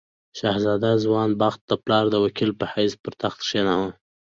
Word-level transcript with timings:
شهزاده 0.39 0.91
جوان 1.03 1.29
بخت 1.41 1.61
د 1.67 1.71
پلار 1.83 2.05
د 2.11 2.15
وکیل 2.25 2.51
په 2.59 2.65
حیث 2.73 2.93
پر 3.03 3.13
تخت 3.21 3.37
کښېناوه. 3.45 3.89